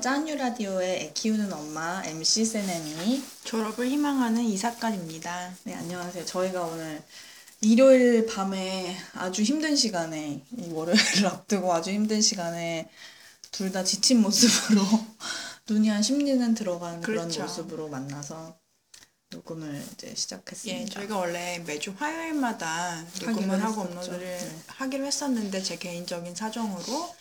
[0.00, 0.24] 안녕하세요.
[0.26, 3.22] 짠유 라디오의 애 키우는 엄마 MC 세네미.
[3.44, 5.54] 졸업을 희망하는 이사건입니다.
[5.64, 6.24] 네, 안녕하세요.
[6.24, 7.02] 저희가 오늘
[7.60, 12.88] 일요일 밤에 아주 힘든 시간에 이 월요일을 앞두고 아주 힘든 시간에
[13.50, 14.82] 둘 다 지친 모습으로
[15.68, 17.42] 눈이 한 10리는 들어간 그런 그렇죠.
[17.42, 18.56] 모습으로 만나서
[19.30, 20.80] 녹음을 이제 시작했습니다.
[20.80, 23.82] 예, 저희가 원래 매주 화요일마다 녹음을 하고.
[23.82, 24.58] 업로드를 네.
[24.66, 27.14] 하기로 했었는데 제 개인적인 사정으로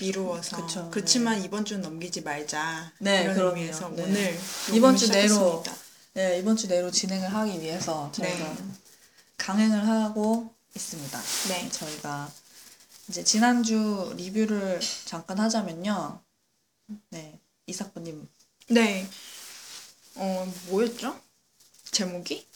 [0.00, 3.56] 미루어서 그쵸, 그렇지만 이번 주는 넘기지 말자 네, 이런 그럼요.
[3.56, 4.02] 의미에서 네.
[4.04, 4.38] 오늘
[4.74, 5.62] 이번 주 내로.
[6.14, 8.56] 네, 이번 주 내로 진행을 하기 위해서 저희가 네.
[9.36, 11.20] 강행을 하고 있습니다.
[11.48, 11.68] 네.
[11.70, 12.30] 저희가
[13.08, 16.20] 이제 지난주 리뷰를 잠깐 하자면요.
[17.10, 18.28] 네, 이사건님
[18.70, 19.06] 네.
[20.16, 21.18] 어, 뭐였죠?
[21.90, 22.46] 제목이?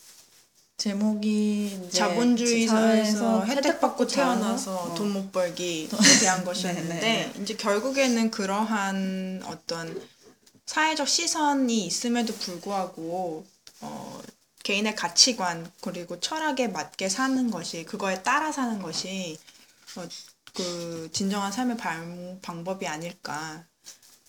[0.81, 5.89] 제목이 이제 자본주의 사회에서 혜택받고 태어나서 어, 돈못 벌기에
[6.21, 10.03] 대한 것이었는데 네, 네, 이제 결국에는 그러한 어떤
[10.65, 13.45] 사회적 시선이 있음에도 불구하고
[13.83, 14.23] 어,
[14.63, 19.37] 개인의 가치관 그리고 철학에 맞게 사는 것이 그거에 따라 사는 것이
[19.99, 20.09] 어,
[20.55, 23.67] 그 진정한 삶의 방, 방법이 아닐까.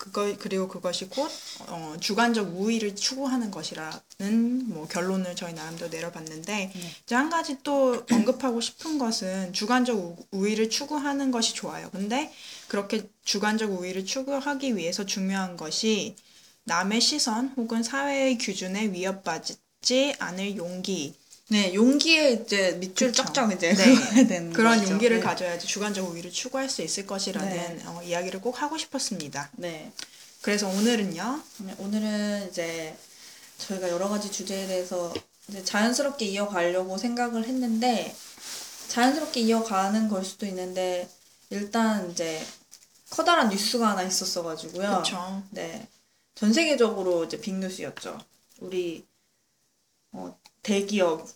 [0.01, 1.29] 그거 그리고 그것이 곧
[1.67, 8.61] 어, 주관적 우위를 추구하는 것이라는 뭐 결론을 저희 나름대로 내려봤는데 이제 한 가지 또 언급하고
[8.61, 11.87] 싶은 것은 주관적 우- 우위를 추구하는 것이 좋아요.
[11.91, 12.33] 근데
[12.67, 16.15] 그렇게 주관적 우위를 추구하기 위해서 중요한 것이
[16.63, 21.15] 남의 시선 혹은 사회의 규준에 위협받지 않을 용기
[21.51, 23.25] 네, 용기에 이제 밑줄 그쵸.
[23.25, 23.83] 쫙쫙 이제 네.
[23.83, 24.93] 그어야 되는 그런 거죠.
[24.93, 25.21] 용기를 네.
[25.21, 27.83] 가져야지 주관적 우위를 추구할 수 있을 것이라는 네.
[27.87, 29.51] 어, 이야기를 꼭 하고 싶었습니다.
[29.57, 29.91] 네.
[30.41, 31.43] 그래서 오늘은요.
[31.57, 32.95] 네, 오늘은 이제
[33.57, 35.13] 저희가 여러 가지 주제에 대해서
[35.49, 38.15] 이제 자연스럽게 이어가려고 생각을 했는데
[38.87, 41.09] 자연스럽게 이어가는 걸 수도 있는데
[41.49, 42.41] 일단 이제
[43.09, 44.87] 커다란 뉴스가 하나 있었어가지고요.
[44.87, 45.43] 그렇죠.
[45.49, 45.85] 네,
[46.33, 48.17] 전 세계적으로 이제 빅뉴스였죠.
[48.61, 49.05] 우리
[50.13, 51.27] 어, 대기업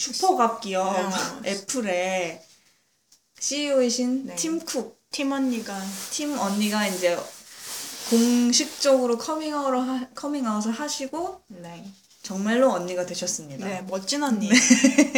[0.00, 1.10] 슈퍼갑 기업 어.
[1.44, 2.42] 애플의
[3.38, 4.36] CEO이신 네.
[4.36, 5.78] 팀 쿡, 팀 언니가
[6.10, 7.18] 팀 언니가 이제
[8.08, 11.84] 공식적으로 커밍아웃을, 하, 커밍아웃을 하시고 네,
[12.22, 13.66] 정말로 언니가 되셨습니다.
[13.66, 14.48] 네 멋진 언니.
[14.48, 14.58] 네.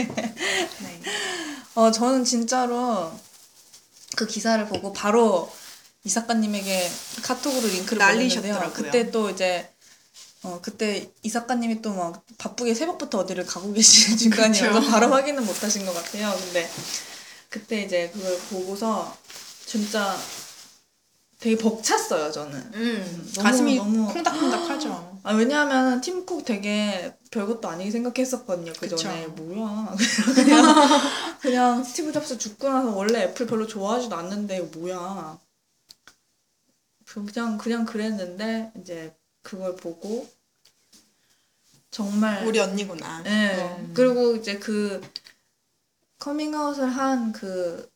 [1.77, 3.13] 어, 저는 진짜로
[4.17, 5.51] 그 기사를 보고 바로
[6.05, 6.91] 이 작가님에게
[7.23, 8.55] 카톡으로 링크를 보냈는데요.
[8.55, 8.73] 난리셨더라고요.
[8.73, 9.72] 그때 또 이제
[10.45, 14.81] 어 그때 이 작가님이 또 막 바쁘게 새벽부터 어디를 가고 계시는 중간이어서.
[14.91, 16.35] 바로 확인은 못하신 것 같아요.
[16.39, 16.69] 근데
[17.49, 19.17] 그때 이제 그걸 보고서
[19.67, 20.17] 진짜
[21.39, 22.31] 되게 벅찼어요.
[22.33, 22.59] 저는.
[22.75, 25.21] 음, 너무, 가슴이 너무- 콩닥콩닥하죠.
[25.25, 29.27] 아 왜냐하면 팀쿡 되게 별것도 아니게 생각했었거든요 그 전에.
[29.29, 29.95] 뭐야
[30.35, 30.75] 그냥
[31.41, 35.39] 그냥 스티브 잡스 죽고 나서 원래 애플 별로 좋아하지도 않는데 뭐야
[37.07, 40.29] 그냥 그냥 그랬는데 이제 그걸 보고
[41.91, 43.23] 정말 우리 언니구나.
[43.23, 43.77] 네.
[43.79, 43.93] 음.
[43.95, 45.01] 그리고 이제 그
[46.19, 47.91] 커밍아웃을 한 그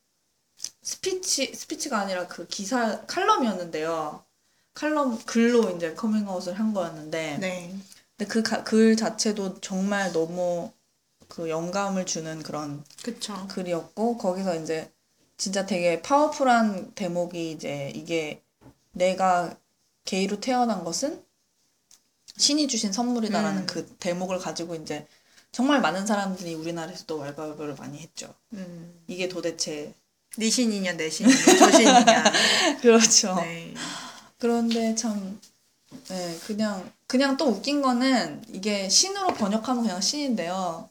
[0.81, 4.23] 스피치 스피치가 아니라 그 기사 칼럼이었는데요.
[4.73, 7.75] 칼럼 글로 이제 커밍아웃을 한 거였는데 네.
[8.17, 10.71] 근데 그 글 자체도 정말 너무
[11.27, 13.47] 그 영감을 주는 그런 그쵸.
[13.49, 14.91] 글이었고 거기서 이제
[15.37, 18.41] 진짜 되게 powerful한 대목이 이제 이게
[18.91, 19.57] 내가
[20.05, 21.23] 게이로 태어난 것은
[22.37, 23.65] 신이 주신 선물이다라는 음.
[23.65, 25.07] 그 대목을 가지고 이제
[25.51, 28.33] 정말 많은 사람들이 우리나라에서도 왈가왈부를 많이 했죠.
[28.53, 29.03] 음.
[29.07, 29.93] 이게 도대체
[30.37, 32.23] 네 신이냐 내 신이냐 저 신이냐.
[32.81, 33.35] 그렇죠.
[33.35, 33.73] 네.
[34.37, 35.39] 그런데 참,
[36.09, 40.89] 네, 그냥, 그냥 또 웃긴 거는 이게 신으로 번역하면 그냥 신인데요.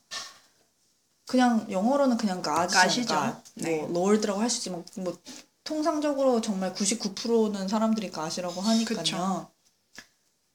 [1.27, 3.41] 그냥 영어로는 그냥 가시죠.
[3.55, 3.83] 네.
[3.83, 5.17] 뭐, 롤드라고 할 수 있지만, 뭐,
[5.65, 8.99] 통상적으로 정말 99%는 사람들이 가시라고 하니까요.
[8.99, 9.51] 그쵸.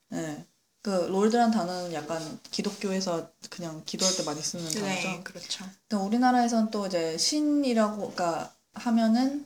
[0.10, 0.46] 네.
[0.82, 4.86] 그, 롤드란 단어는 약간 기독교에서 그냥 기도할 때 많이 쓰는 단어죠.
[4.86, 5.22] 네.
[5.24, 5.66] 그렇죠.
[5.88, 9.46] 근데 우리나라에서는 또 이제 신이라고 가 하면은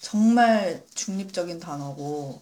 [0.00, 2.40] 정말 중립적인 단어고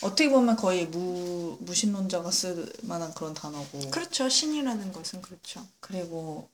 [0.00, 4.28] 어떻게 보면 거의 무 무신론자가 쓸 만한 그런 단어고 그렇죠.
[4.28, 5.66] 신이라는 것은 그렇죠.
[5.80, 6.48] 그리고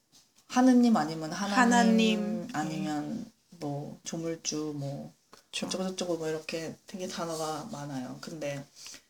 [0.48, 2.48] 하느님 아니면 하나님, 하나님.
[2.52, 5.66] 아니면 뭐 조물주 뭐 그렇죠.
[5.66, 8.18] 어쩌고 저쩌고 뭐 이렇게 되게 단어가 많아요.
[8.20, 8.64] 근데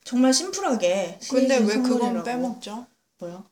[0.05, 2.23] 정말 심플하게 근데 왜준 그건.
[2.23, 2.87] 빼먹죠?
[3.19, 3.45] 뭐요?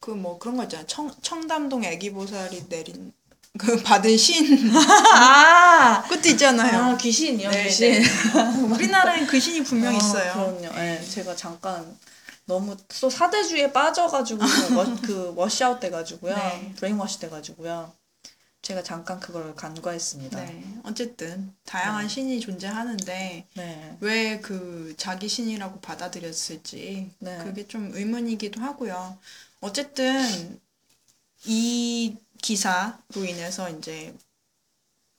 [0.00, 0.86] 그뭐 그런 거 있잖아.
[0.86, 3.12] 청, 청담동 애기 보살이 내린
[3.58, 6.92] 그 받은 신 아, 그것도 있잖아요.
[6.92, 7.92] 아 귀신이요 네, 귀신.
[7.92, 8.04] 네.
[8.72, 10.32] 우리나라엔 그 신이 분명 어, 있어요.
[10.32, 10.78] 그럼요.
[10.78, 11.98] 예, 제가 잠깐
[12.44, 14.40] 너무 또 사대주의에 빠져가지고
[14.76, 16.34] 워, 그 wash out 돼가지고요.
[16.34, 16.72] 네.
[16.76, 17.92] brainwash 돼가지고요.
[18.62, 20.40] 제가 잠깐 그걸 간과했습니다.
[20.44, 20.80] 네.
[20.84, 22.08] 어쨌든 다양한 네.
[22.08, 23.96] 신이 존재하는데 네.
[24.00, 27.38] 왜 그 자기 신이라고 받아들였을지 네.
[27.38, 29.18] 그게 좀 의문이기도 하고요.
[29.60, 30.60] 어쨌든
[31.44, 34.14] 이 기사로 인해서 이제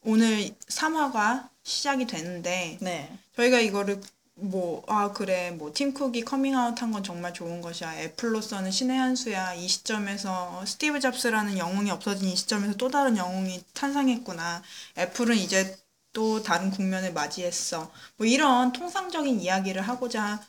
[0.02, 3.18] 오늘 3화가 시작이 되는데 네.
[3.36, 4.02] 저희가 이거를
[4.42, 8.00] 뭐, 아, 그래, 뭐, 팀쿡이 커밍아웃 한 건 정말 좋은 것이야.
[8.00, 9.54] 애플로서는 신의 한 수야.
[9.54, 14.64] 이 시점에서 스티브 잡스라는 영웅이 없어진 이 시점에서 또 다른 영웅이 탄생했구나.
[14.98, 15.78] 애플은 이제
[16.14, 17.92] 또 다른 국면을 맞이했어.
[18.18, 20.42] 뭐 이런 통상적인 이야기를 하고자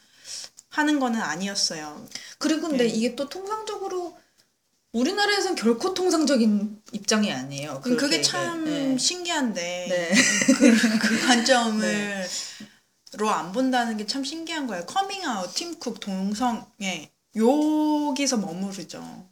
[0.70, 2.06] 하는 거는 아니었어요.
[2.38, 2.90] 그리고 근데 네.
[2.90, 4.16] 이게 또 통상적으로
[4.93, 7.81] 우리나라에선 결코 통상적인 입장이 아니에요.
[7.82, 8.64] 그게 참.
[8.64, 8.98] 네.
[8.98, 10.12] 신기한데 네.
[10.54, 12.22] 그, 그 관점을 네.
[12.22, 12.69] 로
[13.30, 14.84] 안 본다는 게 참 신기한 거예요.
[14.86, 19.26] 커밍아웃, 팀쿡, 동성애 여기서 머무르죠.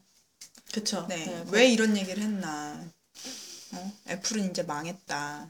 [0.73, 1.07] 그쵸.
[1.09, 1.17] 네.
[1.25, 1.45] 네.
[1.51, 2.79] 왜 이런 얘기를 했나?
[3.73, 3.93] 어?
[4.09, 5.49] 애플은 이제 망했다.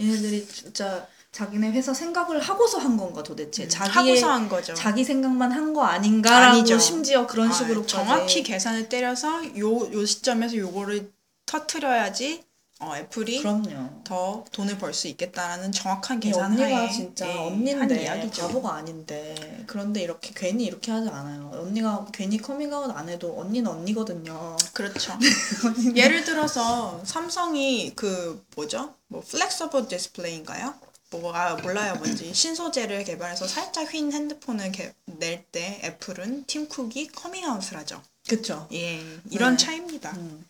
[0.00, 3.66] 얘네들이 진짜 자기네 회사 생각을 하고서 한 건가 도대체?
[3.68, 4.74] 자기의 음, 하고서 한 거죠.
[4.74, 6.78] 자기 생각만 한 거 아닌가라고 아니죠.
[6.78, 11.10] 심지어 그런 아, 식으로 정확히 계산을 때려서 요, 요 시점에서 요거를
[11.46, 12.44] 터트려야지
[12.82, 14.02] 어, 애플이 그럼요.
[14.04, 18.48] 더 돈을 벌 수 있겠다라는 정확한 이 언니가 계산하에 진짜 예, 한 언니인데 이야기죠.
[18.48, 21.50] 바보가 아닌데 그런데 이렇게 괜히 이렇게 하지 않아요.
[21.54, 24.56] 언니가 괜히 커밍아웃 안 해도 언니는 언니거든요.
[24.72, 25.16] 그렇죠.
[25.96, 28.94] 예를 들어서 삼성이 그 뭐죠?
[29.08, 30.74] 뭐 flexible 디스플레이인가요?
[31.10, 34.72] 뭐아 몰라요 뭔지 신소재를 개발해서 살짝 휜 핸드폰을
[35.06, 38.02] 낼 때 애플은 팀쿡이 커밍아웃을 하죠.
[38.26, 38.66] 그쵸.
[38.72, 39.00] 예,
[39.30, 39.64] 이런 네.
[39.64, 40.10] 차이입니다.
[40.16, 40.44] 음.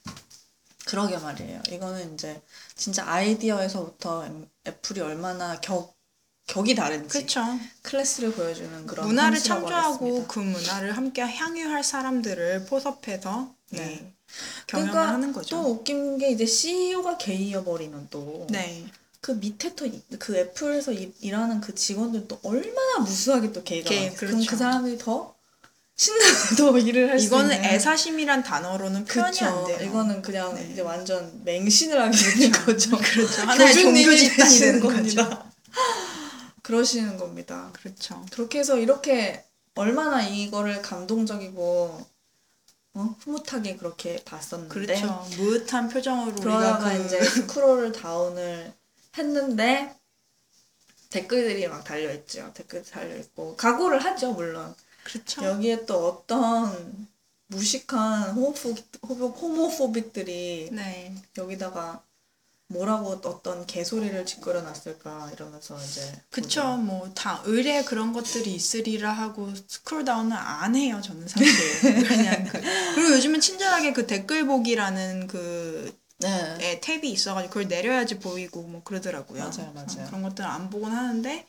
[0.87, 1.63] 그러게 말이에요.
[1.71, 2.41] 이거는 이제
[2.75, 5.95] 진짜 아이디어에서부터 애- 애플이 얼마나 격
[6.49, 7.41] 격이 다른지 그렇죠.
[7.83, 10.27] 클래스를 보여주는 그런 문화를 창조하고.
[10.27, 13.79] 그 문화를 함께 향유할 사람들을 포섭해서 네.
[13.79, 14.15] 네.
[14.67, 15.57] 경영을 그러니까 하는 거죠.
[15.57, 18.87] 또 웃긴 게 이제 CEO가 게이여 버리는 또 네.
[19.21, 19.87] 그 밑에 또
[20.19, 24.17] 그 애플에서 일, 일하는 그 직원들도 얼마나 무수하게 또 게이가 게- 많아요.
[24.17, 24.51] 그럼 그렇죠.
[24.51, 25.32] 그 사람들이 더
[26.03, 29.47] 신나게 더 일을 할 수 있는 이거는 애사심이란 단어로는 표현이 그쵸.
[29.47, 29.89] 안 돼요.
[29.89, 30.69] 이거는 그냥 네.
[30.73, 32.91] 이제 완전 맹신을 하게 되는 거죠.
[32.99, 33.43] 그렇죠.
[33.47, 34.95] 하나의 종교 집단이 되는 거죠.
[34.97, 35.47] 겁니다.
[36.63, 37.71] 그러시는 겁니다.
[37.73, 38.25] 그렇죠.
[38.33, 39.45] 그렇게 해서 이렇게
[39.77, 42.05] 얼마나 이거를 감동적이고
[42.95, 43.17] 어?
[43.21, 45.27] 흐뭇하게 그렇게 봤었는데 그렇죠.
[45.37, 48.73] 무릇한 표정으로 우리가 그러다가 그 이제 스크롤을 다운을
[49.17, 49.95] 했는데
[51.11, 52.51] 댓글들이 막 달려있죠.
[52.55, 54.75] 댓글 달려있고 각오를 하죠 물론.
[55.05, 55.45] 그렇죠.
[55.45, 57.09] 여기에 또 어떤
[57.49, 58.75] 무식한 호모포,
[59.09, 61.15] 호모, 호모포빅들이 네.
[61.37, 62.03] 여기다가
[62.69, 66.77] 뭐라고 어떤 개소리를 짓거려 놨을까 이러면서 이제 그쵸.
[66.79, 71.01] 뭐 다 의뢰 그런 것들이 있으리라 하고 스크롤 다운은 안 해요.
[71.05, 72.07] 저는 사실.
[72.09, 72.61] 그냥 그,
[72.95, 76.57] 그리고 요즘은 친절하게 그 댓글 보기라는 그 네.
[76.61, 79.43] 에, 탭이 있어가지고 그걸 내려야지 보이고 뭐 그러더라고요.
[79.43, 79.89] 맞아요, 맞아요.
[80.03, 81.47] 어, 그런 것들 안 보곤 하는데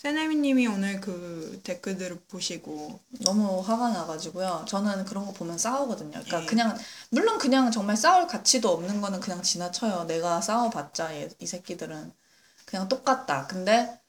[0.00, 4.64] 세네미님이 오늘 그 댓글들을 보시고 너무 화가 나가지고요.
[4.66, 6.12] 저는 그런 거 보면 싸우거든요.
[6.12, 6.46] 그러니까 예.
[6.46, 6.78] 그냥
[7.10, 10.04] 물론 그냥 정말 싸울 가치도 없는 거는 그냥 지나쳐요.
[10.04, 12.12] 내가 싸워봤자 얘- 이 새끼들은
[12.64, 13.46] 그냥 똑같다.
[13.46, 14.00] 근데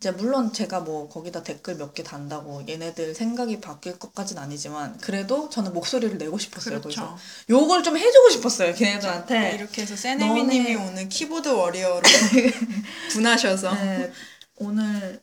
[0.00, 5.50] 이제 물론 제가 뭐 거기다 댓글 몇 개 단다고 얘네들 생각이 바뀔 것까진 아니지만 그래도
[5.50, 6.80] 저는 목소리를 내고 싶었어요.
[6.80, 7.18] 그래서 그렇죠.
[7.50, 8.72] 욕을 좀 해주고 싶었어요.
[8.74, 9.56] 걔네들한테.
[9.56, 12.00] 이렇게 해서 세네미님이 너네- 오늘 키보드 워리어로
[13.12, 14.10] 분하셔서 네,
[14.56, 15.20] 오늘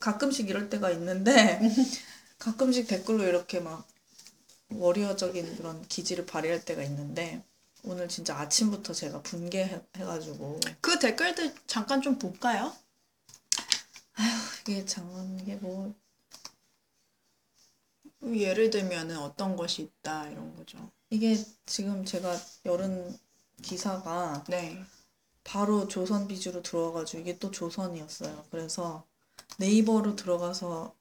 [0.00, 1.60] 가끔씩 이럴 때가 있는데
[2.38, 3.86] 가끔씩 댓글로 이렇게 막
[4.70, 7.44] 워리어적인 그런 기질을 발휘할 때가 있는데
[7.82, 12.74] 오늘 진짜 아침부터 제가 분개해가지고 그 댓글들 잠깐 좀 볼까요?
[14.60, 15.94] 이게 장난 이게 뭐
[18.22, 20.90] 예를 들면은 어떤 것이 있다 이런 거죠.
[21.08, 23.18] 이게 지금 제가 열은
[23.62, 24.82] 기사가 네.
[25.42, 28.44] 바로 조선 비주로 들어와가지고 이게 또 조선이었어요.
[28.50, 29.04] 그래서
[29.60, 30.94] 네이버로 들어가서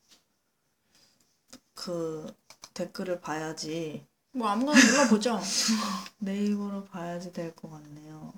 [1.73, 2.27] 그
[2.73, 5.39] 댓글을 봐야지 뭐 아무거나 눌러보죠.
[6.19, 8.33] 네이버로 봐야지 될 것 같네요.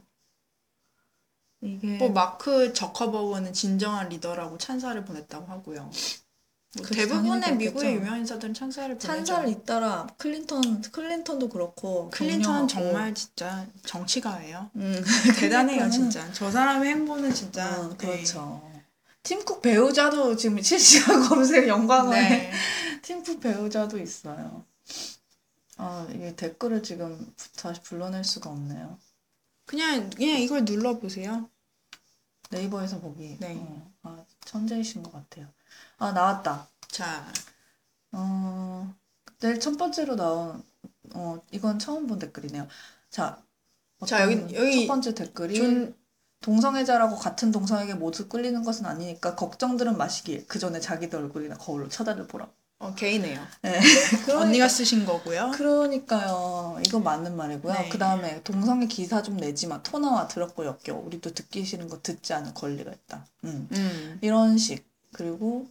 [1.62, 5.82] 이게 뭐 마크 저커버그는 진정한 리더라고 찬사를 보냈다고 하고요.
[5.84, 7.96] 뭐 그렇죠, 대부분의 미국의.
[7.96, 9.08] 유명 인사들은 찬사를 보내죠.
[9.08, 12.68] 찬사를 잇따라 클린턴 클린턴도 그렇고 클린턴은.
[12.68, 14.70] 정말 진짜 정치가예요.
[14.76, 15.04] 음,
[15.40, 16.32] 대단해요 진짜.
[16.32, 17.80] 저 사람의 행보는 진짜.
[17.82, 17.98] 어, 네.
[17.98, 18.71] 그렇죠.
[19.24, 22.52] 팀쿡 배우자도 지금 실시간 검색 영광을 네.
[23.04, 24.66] 팀쿡 배우자도 있어요.
[25.78, 29.00] 아, 이게 댓글을 지금 다시 불러낼 수가 없네요.
[29.66, 31.50] 그냥 그냥 이걸 눌러 보세요.
[32.50, 33.38] 네이버에서 보기.
[33.40, 33.56] 네.
[33.58, 35.48] 어, 아, 천재이신 것 같아요.
[35.98, 36.68] 아, 나왔다.
[36.90, 37.32] 자,
[38.12, 38.94] 어,
[39.40, 40.62] 제일 첫 번째로 나온,
[41.14, 42.68] 어, 이건 처음 본 댓글이네요.
[43.10, 43.42] 자,
[44.06, 45.96] 자, 여기- 여기 첫 번째 댓글이 존-
[46.42, 52.28] 동성애자라고 같은 동성에게 모두 끌리는 것은 아니니까 걱정들은 마시길 그 전에 자기들 얼굴이나 거울로 쳐다를
[52.28, 52.50] 보라.
[52.80, 53.40] 어, 게이네요.
[53.62, 53.80] 네.
[54.36, 55.52] 언니가 쓰신 거고요.
[55.54, 56.80] 그러니까요.
[56.86, 57.74] 이거 맞는 말이고요.
[57.74, 57.90] 네.
[57.90, 59.84] 그 다음에 동성애 기사 좀 내지 마.
[59.84, 61.06] 토나와 더럽고 역겨워.
[61.06, 63.28] 우리도 듣기 싫은 거 듣지 않을 권리가 있다.
[63.44, 63.68] 음.
[63.72, 64.18] 음.
[64.22, 64.84] 이런 식.
[65.14, 65.68] 그리고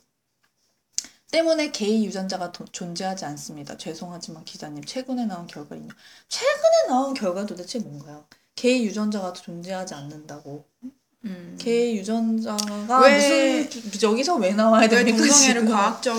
[1.33, 3.77] 때문에 게이 유전자가 도- 존재하지 않습니다.
[3.77, 5.89] 죄송하지만 기자님 최근에 나온 결과는요.
[6.29, 8.25] 최근에 나온 결과 도대체 뭔가요?
[8.61, 10.67] 게이 유전자가 존재하지 않는다고.
[11.25, 11.57] 음.
[11.59, 15.17] 게이 유전자가 왜- 무슨 여기서 왜 나와야 왜 됩니까?
[15.19, 15.65] 동성애를?
[15.67, 16.17] 과학적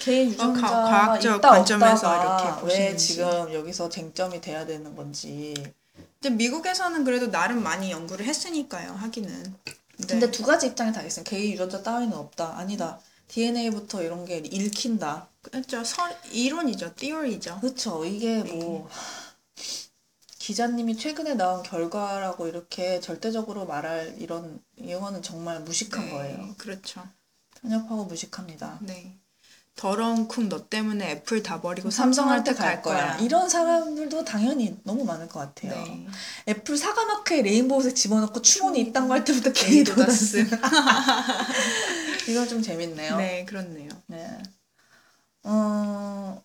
[0.00, 3.06] 게이 어, 유전자가 가- 과학적 있다 관점에서 이렇게 왜 보시는지.
[3.06, 5.54] 지금 여기서 쟁점이 돼야 되는 건지.
[6.20, 8.92] 근데 미국에서는 그래도 나름 많이 연구를 했으니까요.
[8.94, 9.54] 하기는.
[9.64, 10.06] 네.
[10.08, 11.24] 근데 두 가지 입장이 다 있어요.
[11.24, 12.56] 게이 유전자 따위는 없다.
[12.58, 12.98] 아니다.
[13.28, 15.28] DNA부터 이런 게 읽힌다.
[15.42, 15.82] 그렇죠.
[15.84, 16.94] 서, 이론이죠.
[16.96, 17.58] theory죠.
[17.60, 18.04] 그렇죠.
[18.04, 18.88] 이게 뭐
[20.42, 26.56] 기자님이 최근에 나온 결과라고 이렇게 절대적으로 말할 이런 이거는 정말 무식한 거예요.
[26.58, 27.06] 그렇죠.
[27.60, 28.80] 편협하고 무식합니다.
[28.80, 29.16] 네.
[29.76, 33.16] 더러운 쿡 너 때문에 애플 다 버리고 삼성한테 갈 거야.
[33.18, 35.74] 이런 사람들도 당연히 너무 많을 것 같아요.
[35.84, 36.08] 네.
[36.48, 40.50] 애플 사과 마크에 rainbow색 집어넣고 추론이 있단 거할 때부터 게이 게이 도다스.
[40.50, 42.30] 도다스.
[42.30, 43.16] 이건 좀 재밌네요.
[43.16, 43.88] 네, 그렇네요.
[44.08, 44.42] 네.
[45.44, 46.42] 어,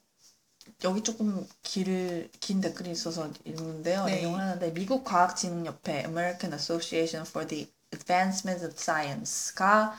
[0.84, 4.06] 여기 조금 길, 긴 댓글이 있어서 읽는데요.
[4.06, 4.20] 네.
[4.20, 9.98] 인용을 하는데, 미국 과학진흥협회 American Association for the Advancement of Science가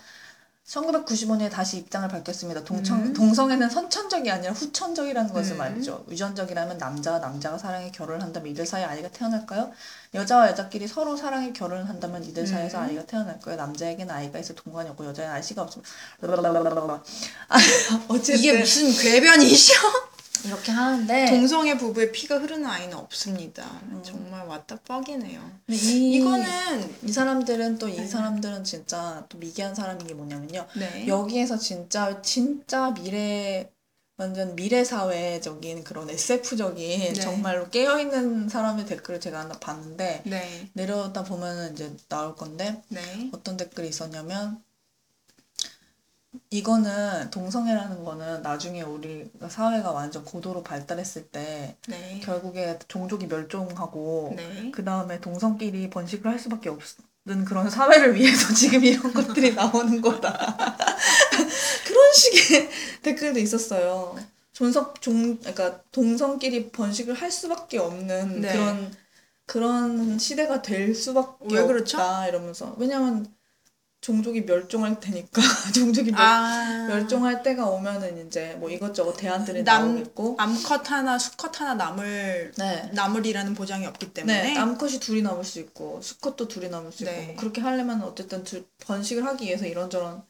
[0.69, 2.63] 1995년에 다시 입장을 밝혔습니다.
[2.63, 3.13] 동청, 음.
[3.15, 5.59] 동성애는 선천적이 아니라 후천적이라는 것을 음.
[5.59, 6.05] 말이죠.
[6.11, 9.73] 유전적이라면 남자와 남자가 사랑해 결혼을 한다면 이들 사이에 아이가 태어날까요?
[10.13, 12.85] 여자와 여자끼리 서로 사랑해 결혼을 한다면 이들 사이에서 음.
[12.85, 13.57] 아이가 태어날까요?
[13.57, 15.91] 남자에게는 아이가 있을 동관이 없고 여자에는 아이가 없습니다.
[18.09, 20.08] 어쨌든 이게 무슨 궤변이셔?
[20.45, 23.81] 이렇게 하는데 동성애 부부의 피가 흐르는 아이는 없습니다.
[24.03, 25.51] 정말 왔다 뻑이네요.
[25.69, 30.67] 이, 이거는 이 사람들은 또 이 사람들은 진짜 또 미개한 사람인 게 뭐냐면요.
[30.77, 31.07] 네.
[31.09, 33.71] 여기에서 진짜 진짜 미래
[34.17, 37.13] 완전 미래 사회적인 그런 SF적인 네.
[37.15, 40.71] 정말로 깨어 있는 사람의 댓글을 제가 하나 봤는데 네.
[40.73, 43.31] 내려다 보면은 이제 나올 건데 네.
[43.33, 44.61] 어떤 댓글이 있었냐면
[46.51, 52.21] 이거는 동성애라는 거는 나중에 우리가 사회가 완전 고도로 발달했을 때 네.
[52.23, 54.71] 결국에 종족이 멸종하고 네.
[54.71, 60.57] 그 다음에 동성끼리 번식을 할 수밖에 없는 그런 사회를 위해서 지금 이런 것들이 나오는 거다.
[61.87, 62.71] 그런 식의
[63.03, 64.17] 댓글도 있었어요.
[64.53, 68.53] 존속 종 그러니까 동성끼리 번식을 할 수밖에 없는 네.
[68.53, 68.93] 그런
[69.47, 71.97] 그런 시대가 될 수밖에 왜 그렇죠?
[71.97, 73.27] 없다 이러면서 왜냐면
[74.09, 75.43] 종족이 멸종할 테니까
[75.75, 76.87] 종족이 멸, 아.
[76.89, 82.91] 멸종할 때가 오면은 이제 뭐 이것저것 대안들이 남- 나오겠고 암컷 하나, 수컷 하나 남을 네.
[82.95, 87.13] 남을이라는 보장이 없기 때문에 네, 암컷이 둘이 남을 수 있고 수컷도 둘이 남을 수 있고
[87.13, 87.27] 네.
[87.27, 90.23] 뭐 그렇게 하려면 어쨌든 두- 번식을 하기 위해서 이런저런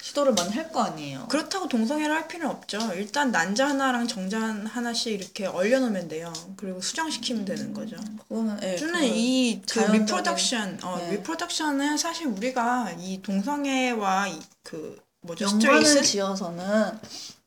[0.00, 1.26] 시도를 많이 할 거 아니에요.
[1.28, 2.78] 그렇다고 동성애를 할 필요는 없죠.
[2.94, 6.32] 일단 난자 하나랑 정자 하나씩 이렇게 얼려놓으면 돼요.
[6.56, 7.96] 그리고 수정시키면 되는 거죠.
[8.28, 11.10] 그거는 예, 저는 그건 이 그 자연적인- reproduction, 어, 네.
[11.12, 15.46] reproduction은 사실 우리가 이 동성애와 이, 그 뭐죠?
[15.46, 16.98] 연관을 straight 지어서는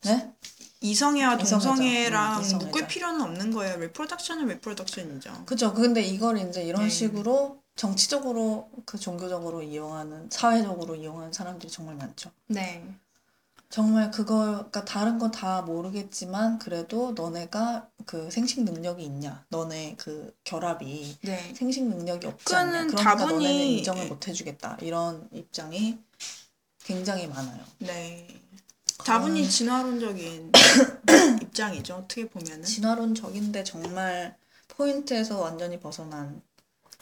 [0.03, 0.31] 네?
[0.81, 1.49] 이성애와 이성애죠.
[1.51, 2.65] 동성애랑 음, 이성애죠.
[2.65, 3.77] 묶을 필요는 없는 거예요.
[3.77, 5.43] reproduction은 reproduction이죠.
[5.45, 5.73] 그죠.
[5.73, 6.89] 근데 이걸 이제 이런 네.
[6.89, 12.31] 식으로 정치적으로 그 종교적으로 이용하는 사회적으로 이용하는 사람들이 정말 많죠.
[12.47, 12.85] 네.
[13.69, 14.35] 정말 그거
[14.69, 19.45] 그러니까 다른 건 다 모르겠지만 그래도 너네가 그 생식 능력이 있냐?
[19.49, 21.53] 너네 그 결합이 네.
[21.55, 22.71] 생식 능력이 없지 않냐?
[22.87, 24.77] 그러니까 다분히- 너네는 인정을 못 해주겠다.
[24.81, 25.97] 이런 입장이
[26.83, 27.63] 굉장히 많아요.
[27.79, 28.27] 네.
[29.05, 30.51] 다분히 진화론적인
[31.41, 31.95] 입장이죠.
[31.95, 32.63] 어떻게 보면은.
[32.63, 34.35] 진화론적인데 정말
[34.67, 36.41] 포인트에서 완전히 벗어난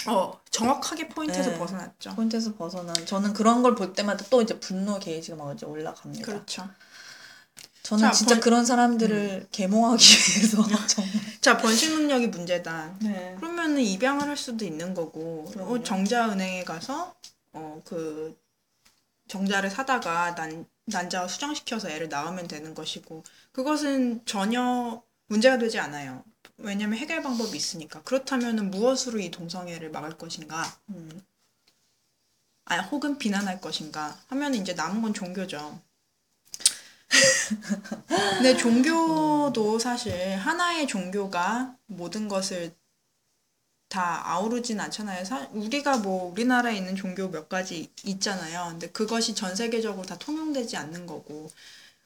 [0.07, 1.57] 어, 정확하게 포인트에서 네.
[1.57, 2.15] 벗어났죠.
[2.15, 6.25] 포인트에서 벗어난 저는 그런 걸 볼 때마다 또 이제 분노 게이지가 막 이제 올라갑니다.
[6.25, 6.67] 그렇죠.
[7.83, 10.03] 저는 자, 진짜 번- 그런 사람들을 계몽하기
[10.37, 12.95] 위해서 정말 자, 번식 능력이 문제다.
[13.01, 13.35] 네.
[13.39, 15.51] 그러면은 입양을 할 수도 있는 거고.
[15.57, 17.15] 어, 정자은행에 가서
[17.53, 18.37] 어 그
[19.27, 26.23] 정자를 사다가 난 난자와 수정시켜서 애를 낳으면 되는 것이고 그것은 전혀 문제가 되지 않아요.
[26.59, 28.01] 왜냐면 해결 방법이 있으니까.
[28.03, 30.63] 그렇다면은 무엇으로 이 동성애를 막을 것인가?
[30.89, 31.25] 음.
[32.65, 34.17] 아 혹은 비난할 것인가?
[34.27, 35.81] 하면 이제 남은 건 종교죠.
[38.07, 42.73] 근데 종교도 사실 하나의 종교가 모든 것을
[43.89, 45.25] 다 아우르진 않잖아요.
[45.25, 48.67] 사, 우리가 뭐 우리나라에 있는 종교 몇 가지 있잖아요.
[48.69, 51.51] 근데 그것이 전 세계적으로 다 통용되지 않는 거고,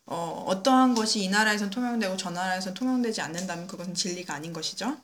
[0.05, 4.97] 어, 어떠한 것이 이 나라에선 통용되고 저 나라에선 통용되지 않는다면 그것은 진리가 아닌 것이죠.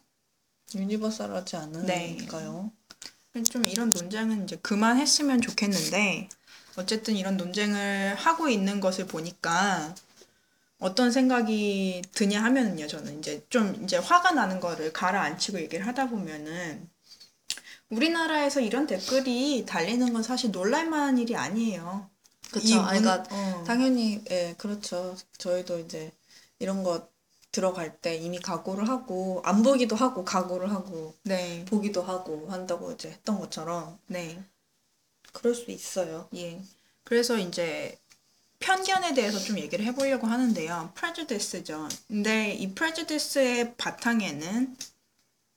[0.76, 1.62] 유니버설하지 네.
[1.62, 2.72] 않으니까요.
[3.50, 6.30] 좀 이런 논쟁은 이제 그만했으면 좋겠는데
[6.76, 9.96] 어쨌든 이런 논쟁을 하고 있는 것을 보니까
[10.80, 16.90] 어떤 생각이 드냐 하면은요 저는 이제 좀 이제 화가 나는 거를 가라앉히고 얘기를 하다 보면은
[17.90, 22.10] 우리나라에서 이런 댓글이 달리는 건 사실 놀랄만한 일이 아니에요.
[22.50, 22.76] 이 그렇죠.
[22.76, 23.64] 문- 그러니까 어.
[23.66, 25.16] 당연히 예 그렇죠.
[25.38, 26.12] 저희도 이제
[26.60, 27.08] 이런 거
[27.52, 33.10] 들어갈 때 이미 각오를 하고 안 보기도 하고 각오를 하고 네, 보기도 하고 한다고 이제
[33.10, 34.44] 했던 것처럼 네,
[35.34, 36.28] 그럴 수 있어요.
[36.36, 36.62] 예.
[37.04, 37.98] 그래서 이제
[38.60, 40.92] 편견에 대해서 좀 얘기를 해보려고 하는데요.
[40.96, 41.88] prejudice죠.
[42.08, 44.76] 근데 이 prejudice의 바탕에는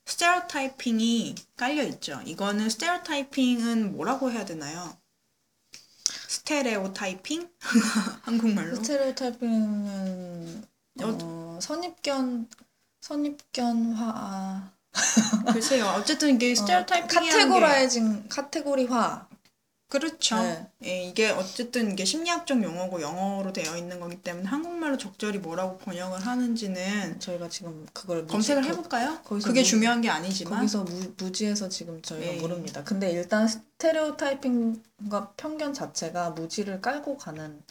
[0.05, 2.21] stereotyping이 깔려 있죠.
[2.25, 4.97] 이거는 stereotyping은 뭐라고 해야 되나요?
[6.33, 7.47] stereotyping?
[8.23, 8.75] 한국말로?
[8.77, 10.63] stereotyping은
[11.03, 12.47] 어, 선입견
[13.01, 14.71] 선입견화
[15.53, 15.85] 글쎄요.
[15.95, 19.27] 어쨌든 이게 stereotyping이 categorizing 카테고리화
[19.99, 20.41] 그렇죠.
[20.41, 20.65] 네.
[20.85, 26.25] 예, 이게 어쨌든 이게 심리학적 용어고 영어로 되어 있는 거기 때문에 한국말로 적절히 뭐라고 번역을
[26.25, 29.19] 하는지는 저희가 지금 그걸 검색을 거- 해볼까요?
[29.23, 32.39] 그게 무- 중요한 게 아니지만 거기서 무, 무지해서 지금 저희가 예.
[32.39, 32.83] 모릅니다.
[32.83, 37.61] 근데 일단 stereotyping과 편견 자체가 무지를 깔고 가는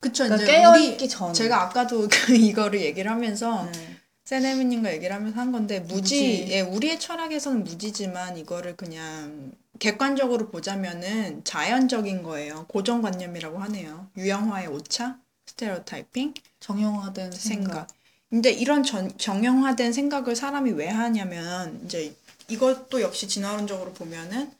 [0.00, 3.96] 그쵸 그러니까 이제 깨어있기 전 제가 아까도 그 이거를 얘기를 하면서 네.
[4.24, 6.46] 세네미님과 얘기를 하면서 한 건데 무지, 무지.
[6.50, 12.66] 예, 우리의 철학에서는 무지지만 이거를 그냥 객관적으로 보자면은 자연적인 거예요.
[12.68, 14.08] 고정관념이라고 하네요.
[14.16, 17.72] 유형화의 오차, 스테레오타이핑, 정형화된 생각.
[17.72, 17.88] 생각.
[18.30, 22.16] 근데 이런 전, 정형화된 생각을 사람이 왜 하냐면 이제
[22.48, 24.50] 이것도 역시 진화론적으로 보면은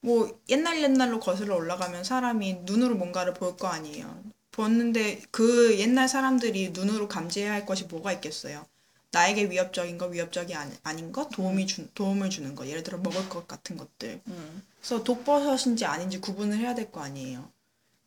[0.00, 4.22] 뭐 옛날 옛날로 거슬러 올라가면 사람이 눈으로 뭔가를 볼 거 아니에요.
[4.50, 8.66] 봤는데 그 옛날 사람들이 눈으로 감지해야 할 것이 뭐가 있겠어요.
[9.12, 13.28] 나에게 위협적인 거, 위협적이 아니, 아닌 것, 도움이 주, 도움을 주는 것, 예를 들어 먹을
[13.28, 14.20] 것 같은 것들.
[14.28, 14.62] 음.
[14.80, 17.50] 그래서 독버섯인지 아닌지 구분을 해야 될 거 아니에요.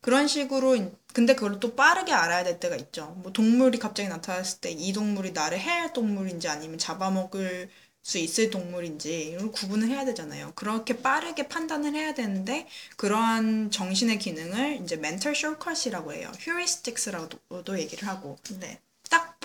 [0.00, 3.14] 그런 식으로 인- 근데 그걸 또 빠르게 알아야 될 때가 있죠.
[3.22, 7.68] 뭐 동물이 갑자기 나타났을 때 이 동물이 나를 해할 동물인지 아니면 잡아먹을
[8.02, 10.52] 수 있을 동물인지 이걸 구분을 해야 되잖아요.
[10.54, 12.66] 그렇게 빠르게 판단을 해야 되는데
[12.96, 16.30] 그러한 정신의 기능을 이제 mental shortcut이라고 해요.
[16.40, 18.80] heuristics라고도 얘기를 하고 네.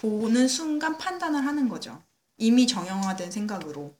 [0.01, 2.01] 딱 보는 순간 판단을 하는 거죠.
[2.37, 3.95] 이미 정형화된 생각으로.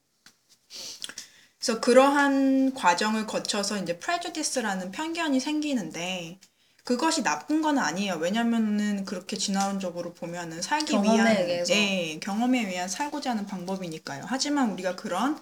[1.59, 6.39] 그래서 그러한 과정을 거쳐서 이제 prejudice라는 편견이 생기는데
[6.83, 8.15] 그것이 나쁜 건 아니에요.
[8.15, 11.71] 왜냐면은 그렇게 진화론적으로 보면은 살기 위한 의해서.
[11.75, 14.25] 예, 경험에 의한 살고자 하는 방법이니까요.
[14.27, 15.39] 하지만 우리가 그런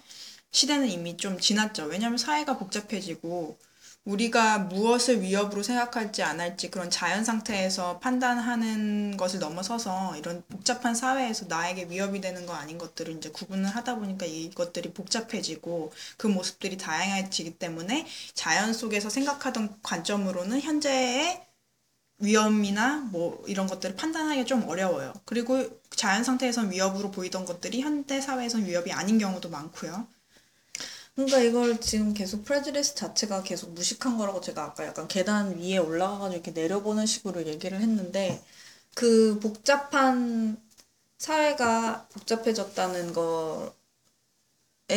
[0.51, 1.85] 시대는 이미 좀 지났죠.
[1.85, 3.57] 왜냐면 사회가 복잡해지고
[4.09, 11.45] 우리가 무엇을 위협으로 생각할지 안 할지 그런 자연 상태에서 판단하는 것을 넘어서서 이런 복잡한 사회에서
[11.47, 17.59] 나에게 위협이 되는 거 아닌 것들을 이제 구분을 하다 보니까 이것들이 복잡해지고 그 모습들이 다양해지기
[17.59, 21.45] 때문에 자연 속에서 생각하던 관점으로는 현재의
[22.17, 25.13] 위험이나 뭐 이런 것들을 판단하기가 좀 어려워요.
[25.25, 30.07] 그리고 자연 상태에선 위협으로 보이던 것들이 현대 사회에선 위협이 아닌 경우도 많고요.
[31.25, 36.33] 그러니까 이걸 지금 계속 프레주리스 자체가 계속 무식한 거라고 제가 아까 약간 계단 위에 올라가가지고
[36.33, 38.41] 이렇게 내려보는 식으로 얘기를 했는데
[38.95, 40.57] 그 복잡한
[41.17, 43.71] 사회가 복잡해졌다는 거에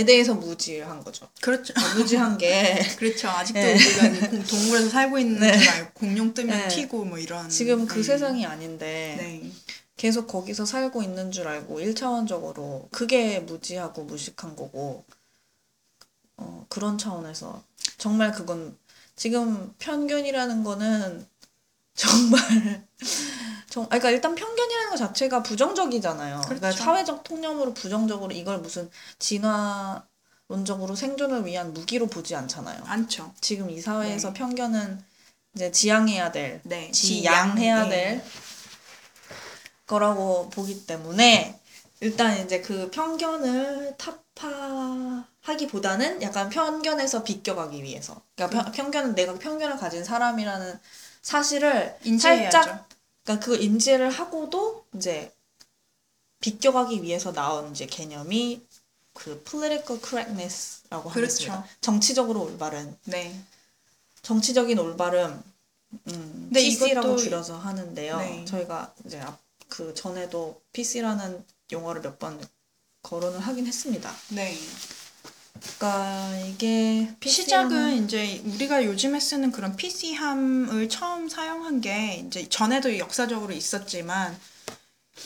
[0.06, 1.28] 대해서 무지한 거죠.
[1.40, 1.74] 그렇죠.
[1.76, 3.28] 아, 무지한 게 그렇죠.
[3.28, 3.74] 아직도 네.
[3.74, 5.58] 우리가 동물에서 살고 있는 네.
[5.58, 6.68] 줄 알고 공룡 뜨면 네.
[6.68, 7.48] 튀고 뭐 이런.
[7.48, 8.02] 지금 그 네.
[8.04, 9.50] 세상이 아닌데 네.
[9.96, 15.04] 계속 거기서 살고 있는 줄 알고 일차원적으로 그게 무지하고 무식한 거고
[16.36, 17.62] 어, 그런 차원에서
[17.98, 18.76] 정말 그건
[19.16, 21.26] 지금 편견이라는 거는
[21.94, 22.86] 정말
[23.68, 26.42] 정, 아, 그러니까 일단 편견이라는 것 자체가 부정적이잖아요.
[26.44, 26.84] 그러니까 그렇죠.
[26.84, 32.84] 사회적 통념으로 부정적으로 이걸 무슨 진화론적으로 생존을 위한 무기로 보지 않잖아요.
[32.84, 33.32] 많죠.
[33.40, 34.34] 지금 이 사회에서 네.
[34.34, 35.02] 편견은
[35.54, 36.90] 이제 지양해야 될 네.
[36.90, 37.88] 지양해야 네.
[37.88, 38.24] 될
[39.86, 41.58] 거라고 보기 때문에
[42.00, 43.96] 일단 이제 그 편견을
[44.34, 50.78] 타파하기보다는 약간 편견에서 비껴가기 위해서 그러니까 편- 편견은 내가 편견을 가진 사람이라는
[51.22, 52.50] 사실을 인지해야죠.
[52.50, 52.88] 살짝
[53.24, 55.32] 그러니까 그 인지를 하고도 이제
[56.40, 58.66] 비껴가기 위해서 나온 이제 개념이
[59.14, 61.52] 그 political correctness라고 그렇죠.
[61.52, 61.66] 하겠습니다.
[61.80, 63.38] 정치적으로 올바른 네.
[64.22, 65.42] 정치적인 올바름
[65.92, 68.16] 음, 근데 PC라고 이것도- 줄여서 하는데요.
[68.18, 68.44] 네.
[68.46, 72.40] 저희가 이제 앞, 그 전에도 PC라는 용어를 몇 번
[73.02, 74.14] 거론을 하긴 했습니다.
[74.30, 74.56] 네.
[75.78, 83.52] 그러니까 이게 시작은 이제 우리가 요즘에 쓰는 그런 PC함을 처음 사용한 게 이제 전에도 역사적으로
[83.52, 84.36] 있었지만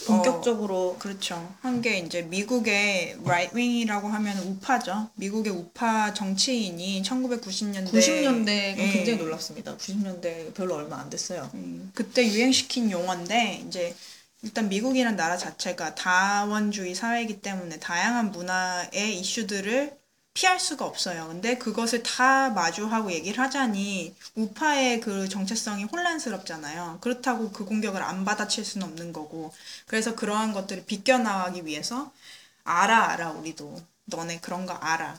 [0.07, 1.55] 본격적으로 그렇죠.
[1.63, 5.09] 한 게 이제 미국의 wing이라고 하면 우파죠.
[5.15, 8.91] 미국의 우파 정치인이 1990년대 90년대가 예.
[8.93, 9.77] 굉장히 놀랍습니다.
[9.77, 11.49] 90년대 별로 얼마 안 됐어요.
[11.55, 13.95] 음, 그때 유행시킨 용어인데 이제
[14.43, 19.99] 일단 미국이란 나라 자체가 다원주의 사회이기 때문에 다양한 문화의 이슈들을
[20.35, 21.29] 피할 수가 없어요.
[21.29, 26.99] 근데 그것을 다 마주하고 얘기를 하자니 우파의 그 정체성이 혼란스럽잖아요.
[27.01, 29.53] 그렇다고 그 공격을 안 받아칠 수는 없는 거고.
[29.87, 32.13] 그래서 그러한 것들을 비껴나가기 위해서
[32.65, 35.19] 알아 알아 우리도 너네 그런 거 알아.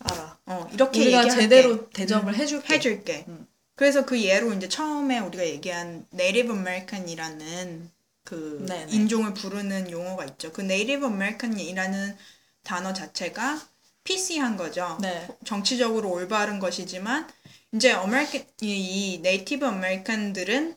[0.00, 0.38] 알아.
[0.46, 1.28] 어 이렇게 우리가.
[1.28, 2.74] 제대로 대접을 음, 해줄게.
[2.74, 3.24] 해줄게.
[3.28, 3.46] 음.
[3.76, 7.90] 그래서 그 예로 이제 처음에 우리가 얘기한 Native American이라는
[8.28, 8.92] 그 네네.
[8.92, 10.52] 인종을 부르는 용어가 있죠.
[10.52, 12.14] 그 Native American이라는
[12.62, 13.58] 단어 자체가
[14.04, 14.98] PC한 거죠.
[15.00, 15.26] 네.
[15.46, 17.26] 정치적으로 올바른 것이지만
[17.72, 20.76] 이제 American 이, 이 Native American들은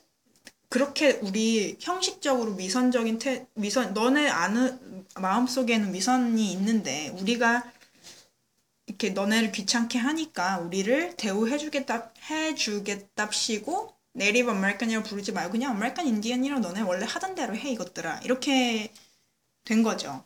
[0.70, 7.70] 그렇게 우리 형식적으로 위선적인 태 위선 너네 아는 마음속에는 위선이 있는데 우리가
[8.86, 16.06] 이렇게 너네를 귀찮게 하니까 우리를 대우해 주겠다 해 주겠답시고 Native American이라고 부르지 말고 그냥 American
[16.06, 18.92] Indian이라고 너네 원래 하던 대로 해 이것들아 이렇게
[19.64, 20.24] 된 거죠.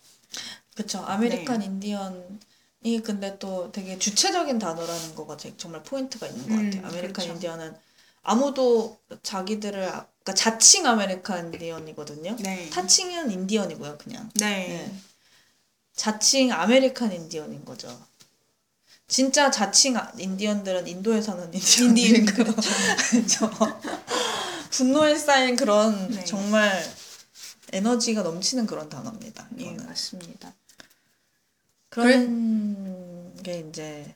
[0.74, 0.98] 그쵸.
[1.00, 1.66] American 네.
[1.66, 6.86] Indian이 근데 또 되게 주체적인 단어라는 거가 제- 정말 포인트가 있는 것 음, 같아요.
[6.88, 7.32] American 그렇죠.
[7.32, 7.76] Indian은
[8.22, 12.36] 아무도 자기들을 아- 그러니까 자칭 American Indian이거든요.
[12.40, 12.68] 네.
[12.70, 14.28] 타칭은 인디언이고요, 그냥.
[14.34, 14.68] 네.
[14.68, 14.94] 네.
[15.94, 17.88] 자칭 American Indian인 거죠.
[19.08, 22.54] 진짜 자칭 아- 인디언들은 인도에 사는 인디언인 거죠.
[23.10, 23.50] 그렇죠.
[24.70, 26.24] 분노에 쌓인 그런 네.
[26.24, 26.84] 정말
[27.72, 29.48] 에너지가 넘치는 그런 단어입니다.
[29.60, 29.86] 예, 이거는.
[29.86, 30.52] 맞습니다.
[31.88, 34.14] 그런 게 이제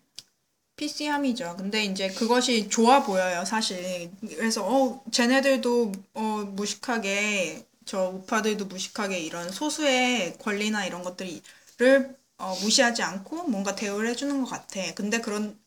[0.77, 1.57] PC함이죠.
[1.57, 4.11] 근데 이제 그것이 좋아 보여요, 사실.
[4.21, 6.23] 그래서 어, 쟤네들도 어,
[6.53, 14.43] 무식하게 저 우파들도 무식하게 이런 소수의 권리나 이런 것들을 어, 무시하지 않고 뭔가 대우를 해주는
[14.43, 14.81] 것 같아.
[14.95, 15.59] 근데 그런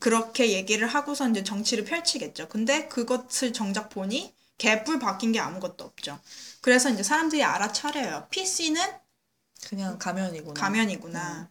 [0.00, 2.48] 그렇게 얘기를 하고서 이제 정치를 펼치겠죠.
[2.48, 6.18] 근데 그것을 정작 보니 개뿔 바뀐 게 아무것도 없죠.
[6.60, 8.26] 그래서 이제 사람들이 알아차려요.
[8.30, 8.82] PC는
[9.66, 10.54] 그냥 가면이구나.
[10.54, 11.50] 가면이구나.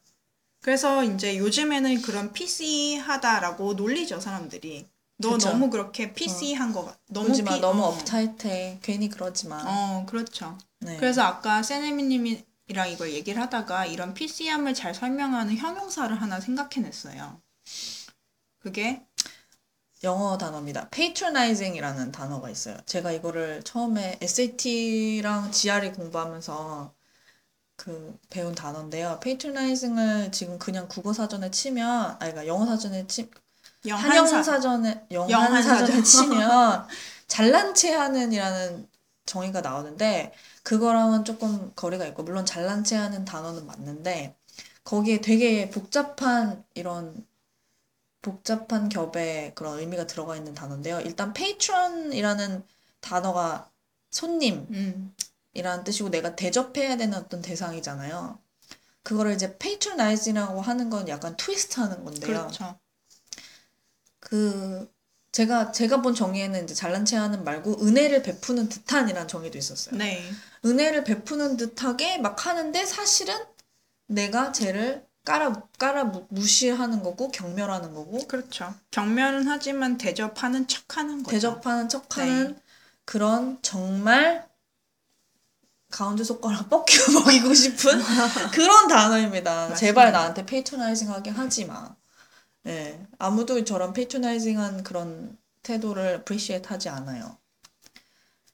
[0.62, 4.86] 그래서 이제 요즘에는 그런 PC하다라고 놀리죠 사람들이.
[5.18, 5.50] 너 그쵸.
[5.50, 7.00] 너무 그렇게 PC한 거 같.
[7.10, 7.56] 너무 그러지 마.
[7.56, 7.88] 피- 너무 어.
[7.88, 8.80] 업타이트해.
[8.84, 9.64] 괜히 그러지 마.
[9.66, 10.58] 어 그렇죠.
[10.80, 10.98] 네.
[10.98, 17.42] 그래서 아까 세네미님이 랑 이걸 얘기를 하다가 이런 PC함을 잘 설명하는 형용사를 하나 생각해냈어요.
[18.60, 19.06] 그게
[20.04, 20.90] 영어 단어입니다.
[20.90, 22.78] patronizing이라는 단어가 있어요.
[22.86, 26.94] 제가 이거를 처음에 SAT랑 GRE 공부하면서
[27.78, 29.20] 그 배운 단어인데요.
[29.22, 33.30] patronizing을 지금 그냥 국어 사전에 치면 아니 그러니까 영어 사전에 치
[33.90, 34.28] 한영.
[34.44, 35.64] 사전에 영한.
[35.64, 36.88] 사전에 치면
[37.28, 38.90] 잘난 체하는이라는
[39.28, 44.36] 정의가 나오는데 그거랑은 조금 거리가 있고 물론 잘난 체하는 단어는 맞는데
[44.84, 47.28] 거기에 되게 복잡한 이런
[48.22, 51.00] 복잡한 겹의 그런 의미가 들어가 있는 단어인데요.
[51.02, 52.66] 일단 patron이라는
[53.00, 53.72] 단어가
[54.12, 58.40] 손님이라는 음, 뜻이고 내가 대접해야 되는 어떤 대상이잖아요.
[59.04, 62.26] 그거를 이제 patronizing이라고 하는 건 약간 트위스트 하는 건데요.
[62.26, 62.80] 그렇죠.
[64.20, 64.92] 그
[65.38, 69.96] 제가 제가 본 정의에는 이제 잘난 체하는 말고 은혜를 베푸는 듯한이라는 정의도 있었어요.
[69.96, 70.28] 네,
[70.66, 73.36] 은혜를 베푸는 듯하게 막 하는데 사실은
[74.08, 78.74] 내가 쟤를 깔아 깔아 무- 무시하는 거고 경멸하는 거고 그렇죠.
[78.90, 81.30] 경멸은 하지만 대접하는 척하는 거죠.
[81.36, 82.62] 대접하는 척하는 네.
[83.06, 84.48] 그런 정말
[85.92, 88.02] 가운데 손가락 fuck you 먹이고 싶은
[88.54, 89.76] 그런 단어입니다.
[89.76, 90.12] 제발.
[90.12, 91.96] 나한테 patronizing하게 하지 마.
[92.68, 97.38] 예, 아무도 저런 patronizing한 그런 태도를 appreciate 하지 않아요.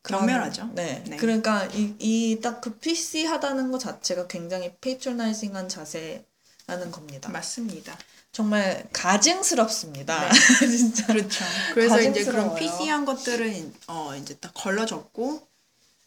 [0.03, 0.71] 경멸하죠.
[0.73, 1.03] 네.
[1.07, 1.17] 네.
[1.17, 7.29] 그러니까 이딱그 PC 하다는 것 자체가 굉장히 patronizing한 자세라는 겁니다.
[7.29, 7.97] 맞습니다.
[8.33, 10.29] 정말 가증스럽습니다.
[10.59, 11.05] 진짜.
[11.07, 11.45] 그렇죠.
[11.73, 12.55] 그래서 이제 그런.
[12.55, 15.47] PC한 것들은 어 이제 딱 걸러졌고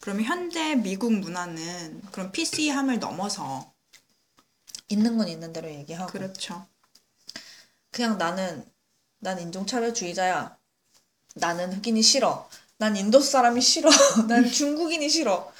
[0.01, 3.73] 그러면 현대 미국 문화는 그런 PC함을 넘어서
[4.89, 6.65] 있는 건 있는 대로 얘기하고 그렇죠.
[7.97, 8.63] 그냥 나는
[9.17, 10.55] 난 인종차별주의자야.
[11.33, 12.47] 나는 흑인이 싫어.
[12.77, 13.89] 난 인도 사람이 싫어.
[14.29, 15.51] 난 중국인이 싫어.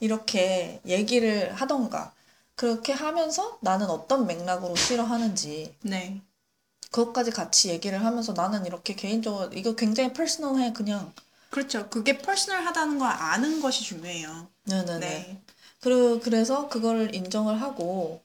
[0.00, 2.12] 이렇게 얘기를 하던가.
[2.54, 6.20] 그렇게 하면서 나는 어떤 맥락으로 싫어하는지 네.
[6.90, 11.14] 그것까지 같이 얘기를 하면서 나는 이렇게 개인적으로 이거 굉장히 퍼스널해 그냥
[11.48, 11.88] 그렇죠.
[11.88, 14.48] 그게 퍼스널하다는 걸 아는 것이 중요해요.
[14.64, 15.42] 네네네 네.
[15.80, 18.22] 그리고 그래서 그거를 인정을 하고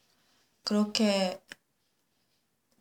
[0.65, 1.39] 그렇게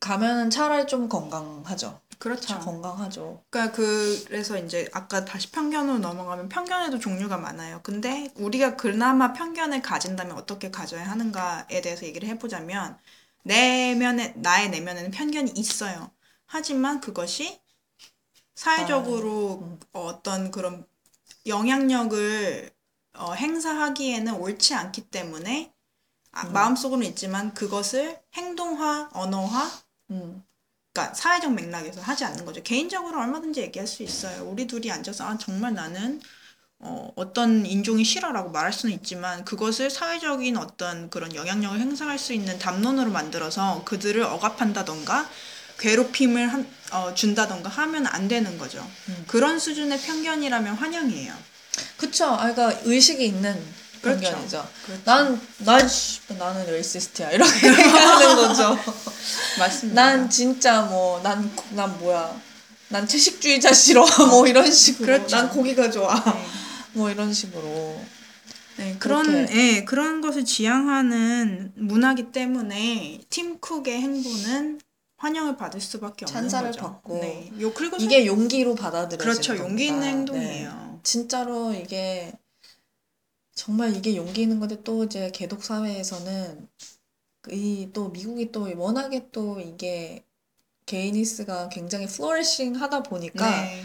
[0.00, 2.00] 가면은 차라리 좀 건강하죠.
[2.18, 2.48] 그렇죠.
[2.48, 3.42] 차 건강하죠.
[3.48, 7.80] 그러니까 그래서 이제 아까 다시 편견으로 넘어가면 편견에도 종류가 많아요.
[7.82, 12.98] 근데 우리가 그나마 편견을 가진다면 어떻게 가져야 하는가에 대해서 얘기를 해보자면
[13.42, 16.10] 내면에 나의 내면에는 편견이 있어요.
[16.46, 17.60] 하지만 그것이
[18.54, 20.86] 사회적으로 어떤 그런
[21.46, 22.70] 영향력을
[23.14, 25.72] 어, 행사하기에는 옳지 않기 때문에
[26.32, 29.70] 아, 마음속으로는 있지만 그것을 행동화, 언어화,
[30.10, 30.42] 음.
[30.92, 32.62] 그러니까 사회적 맥락에서 하지 않는 거죠.
[32.62, 34.44] 개인적으로 얼마든지 얘기할 수 있어요.
[34.44, 36.20] 우리 둘이 앉아서 아 정말 나는
[36.80, 42.58] 어, 어떤 인종이 싫어라고 말할 수는 있지만 그것을 사회적인 어떤 그런 영향력을 행사할 수 있는
[42.58, 45.28] 담론으로 만들어서 그들을 억압한다던가
[45.78, 48.86] 괴롭힘을 한, 어, 준다던가 하면 안 되는 거죠.
[49.08, 49.24] 음.
[49.26, 51.34] 그런 수준의 편견이라면 환영이에요.
[51.96, 52.26] 그쵸.
[52.26, 53.62] 아, 그러니까 의식이 있는
[54.00, 54.20] 그렇죠.
[54.20, 54.68] 편견이죠.
[54.86, 55.02] 그렇죠.
[55.04, 55.40] 난,
[56.38, 57.30] 나는 racist야.
[57.32, 58.78] 이렇게 하는 거죠.
[59.58, 60.02] 맞습니다.
[60.02, 62.40] 난 진짜 뭐, 난, 난 뭐야.
[62.88, 64.04] 난 채식주의자 싫어.
[64.30, 65.06] 뭐 이런 식으로.
[65.06, 65.36] 그렇죠.
[65.36, 66.14] 난 고기가 좋아.
[66.14, 66.44] 네.
[66.94, 68.00] 뭐 이런 식으로.
[68.78, 69.48] 네, 그런.
[69.52, 74.80] 예, 그런 것을 지향하는 문화기 때문에 팀 쿡의 행보는
[75.18, 76.80] 환영을 받을 수밖에 없는 찬사를 거죠.
[76.80, 77.20] 받고.
[77.20, 77.50] 네.
[77.60, 79.56] 요 그리고 이게 용기로 받아들여지는 그렇죠.
[79.58, 80.02] 용기 있는.
[80.02, 80.70] 행동이에요.
[80.70, 80.98] 네.
[81.02, 82.32] 진짜로 이게
[83.60, 86.68] 정말 이게 용기 있는 건데 또 이제 개독 사회에서는
[87.52, 90.24] 이 또 미국이 또 워낙에 또 이게
[90.86, 93.84] gayness가 굉장히 flourishing 하다 보니까 네.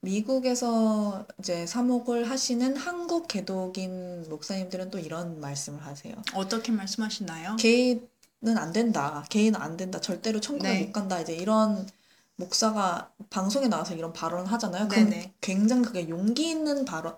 [0.00, 6.14] 미국에서 이제 사목을 하시는 한국 개독인 목사님들은 또 이런 말씀을 하세요.
[6.34, 7.56] 어떻게 말씀하시나요?
[7.56, 9.24] 게이는 안 된다.
[9.30, 10.00] 게이는 안 된다.
[10.00, 10.84] 절대로 천국에 네.
[10.84, 11.20] 못 간다.
[11.20, 11.88] 이제 이런
[12.36, 14.88] 목사가 방송에 나와서 이런 발언을 하잖아요.
[14.88, 15.34] 그럼 네네.
[15.40, 17.16] 굉장히 그게 용기 있는 발언,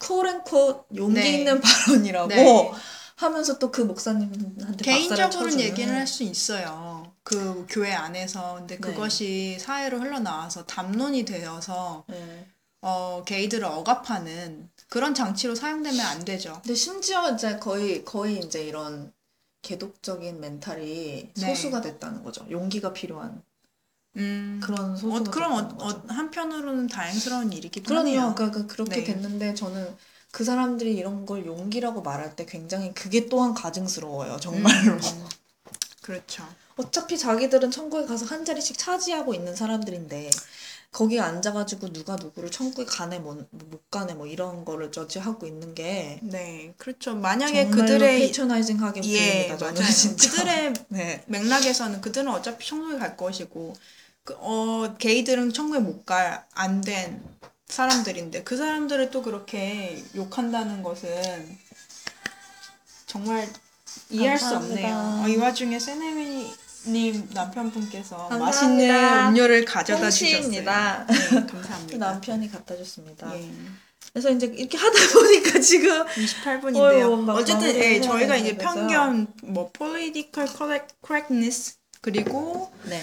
[0.00, 1.32] 콜앤콜 용기 네.
[1.38, 2.72] 있는 발언이라고 네.
[3.16, 5.60] 하면서 또 그 목사님한테 개인적으로는.
[5.60, 7.12] 얘기를 할 수 있어요.
[7.22, 8.54] 그 교회 안에서.
[8.56, 8.80] 근데 네.
[8.80, 12.46] 그것이 사회로 흘러나와서 담론이 되어서 네.
[12.82, 16.54] 어, 게이들을 억압하는 그런 장치로 사용되면 안 되죠.
[16.62, 19.12] 근데 심지어 이제 거의 거의 이제 이런
[19.62, 21.46] 개독적인 멘탈이 네.
[21.46, 22.46] 소수가 됐다는 거죠.
[22.50, 23.42] 용기가 필요한
[24.16, 24.60] 음.
[24.62, 25.96] 그런 어, 소수가 그럼 어, 됐다는 거죠.
[25.98, 27.98] 어, 한편으로는 다행스러운 일이기도 그럼요.
[27.98, 28.34] 하네요.
[28.34, 29.04] 그러니까 그렇게 네.
[29.04, 29.96] 됐는데 저는
[30.30, 34.38] 그 사람들이 이런 걸 용기라고 말할 때 굉장히 그게 또한 가증스러워요.
[34.38, 34.94] 정말로.
[34.94, 35.00] 음,
[36.02, 36.44] 그렇죠.
[36.76, 40.30] 어차피 자기들은 천국에 가서 한 자리씩 차지하고 있는 사람들인데
[40.92, 46.18] 거기에 앉아가지고 누가 누구를 천국에 가네 뭐, 못 가네 뭐 이런 거를 저지하고 있는 게
[46.22, 47.14] 네, 그렇죠.
[47.14, 49.56] 만약에 그들의 패트나이징하게 예, 보입니다.
[49.56, 49.92] 저는 맞아요.
[49.92, 50.30] 진짜.
[50.30, 51.24] 그들의 네.
[51.26, 53.74] 맥락에서는 그들은 어차피 천국에 갈 것이고,
[54.24, 57.22] 그, 어, 게이들은 천국에 못 갈 안 된
[57.68, 61.58] 사람들인데 그 사람들을 또 그렇게 욕한다는 것은
[63.06, 63.48] 정말
[64.08, 64.88] 이해할 수 감사합니다.
[65.10, 65.24] 없네요.
[65.24, 68.38] 어, 이 와중에 세네미님 남편분께서 감사합니다.
[68.38, 71.06] 맛있는 음료를 가져다 홍시입니다.
[71.06, 71.40] 주셨어요.
[71.40, 71.98] 네, 감사합니다.
[72.10, 73.32] 남편이 갖다 줬습니다.
[73.38, 73.50] 예.
[74.12, 76.76] 그래서 이제 이렇게 하다 보니까 지금 28분인데요.
[77.10, 78.56] 어휴, 막 어쨌든 마무리를 예, 저희가 이제.
[78.56, 83.00] 편견, 뭐 political correct, correctness 그리고 네.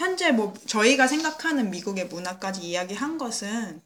[0.00, 3.82] 현재 뭐 저희가 생각하는 미국의 문화까지 이야기한 것은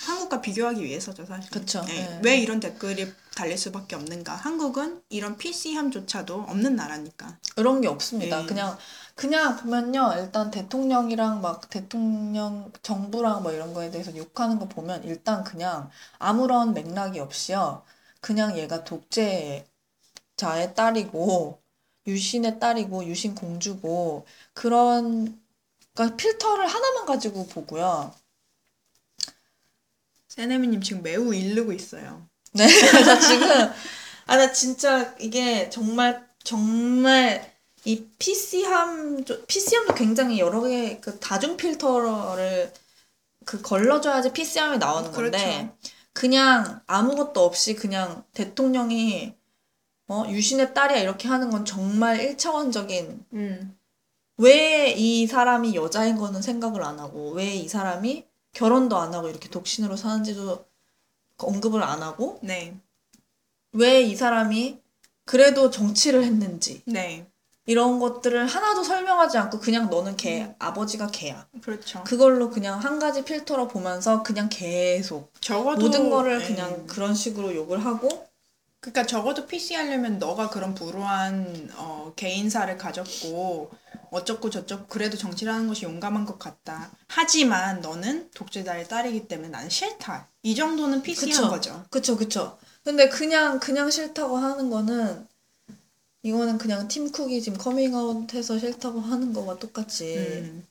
[0.00, 1.50] 한국과 비교하기 위해서죠 사실.
[1.52, 1.84] 그쵸.
[1.88, 2.20] 예, 네.
[2.24, 4.34] 왜 이런 댓글이 달릴 수밖에 없는가?
[4.34, 7.38] 한국은 이런 PC함조차도 없는 나라니까.
[7.56, 8.42] 이런 게 없습니다.
[8.42, 8.46] 예.
[8.46, 8.76] 그냥
[9.14, 10.14] 그냥 보면요.
[10.18, 16.74] 일단 대통령이랑 막 대통령 정부랑 뭐 이런 거에 대해서 욕하는 거 보면 일단 그냥 아무런
[16.74, 17.84] 맥락이 없이요.
[18.20, 19.64] 그냥 얘가 독재자의
[20.74, 21.62] 딸이고
[22.08, 25.41] 유신의 딸이고 유신 공주고 그런
[25.94, 28.14] 그러니까 필터를 하나만 가지고 보고요.
[30.28, 32.26] 세네미님 지금 매우 일르고 있어요.
[32.52, 33.48] 네, 그래서 지금
[34.26, 37.52] 아 나 진짜 이게 정말 정말
[37.84, 42.72] 이 PC함 PC함도 굉장히 여러 개 그 다중 필터를
[43.44, 45.78] 그 걸러줘야지 PC함이 나오는 건데 그렇죠.
[46.12, 49.34] 그냥 아무것도 없이 그냥 대통령이
[50.08, 53.78] 어 유신의 딸이야 이렇게 하는 건 정말 일차원적인 음.
[54.38, 59.48] 왜 이 사람이 여자인 거는 생각을 안 하고 왜 이 사람이 결혼도 안 하고 이렇게
[59.48, 60.64] 독신으로 사는지도
[61.38, 62.76] 언급을 안 하고 네.
[63.72, 64.80] 왜 이 사람이
[65.24, 67.26] 그래도 정치를 했는지 네.
[67.66, 72.02] 이런 것들을 하나도 설명하지 않고 그냥 너는 걔 아버지가 걔야 그렇죠.
[72.04, 76.46] 그걸로 그냥 한 가지 필터로 보면서 그냥 계속 적어도 모든 거를 예.
[76.46, 78.08] 그냥 그런 식으로 욕을 하고
[78.80, 83.70] 그러니까 적어도 PC 하려면 너가 그런 불우한 어, 개인사를 가졌고
[84.12, 86.90] 어쩌고 저쩌고 그래도 정치를 하는 것이 용감한 것 같다.
[87.08, 90.28] 하지만 너는 독재자의 딸이기 때문에 나는 싫다.
[90.42, 91.48] 이 정도는 PC한 그쵸.
[91.50, 91.84] 거죠.
[91.90, 95.26] 그쵸 그쵸 근데 그냥 그냥 싫다고 하는 거는
[96.22, 100.16] 이거는 그냥 팀쿡이 지금 커밍아웃해서 싫다고 하는 거와 똑같이.
[100.16, 100.66] 음.